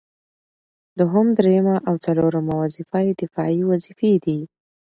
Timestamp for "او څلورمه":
1.87-2.53